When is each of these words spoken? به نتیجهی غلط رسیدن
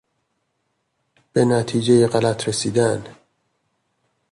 به 1.33 1.45
نتیجهی 1.45 2.07
غلط 2.07 2.47
رسیدن 2.47 3.15